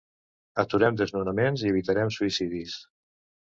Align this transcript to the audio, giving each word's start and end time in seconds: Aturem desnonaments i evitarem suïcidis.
Aturem 0.63 0.97
desnonaments 1.01 1.67
i 1.67 1.71
evitarem 1.73 2.11
suïcidis. 2.19 2.83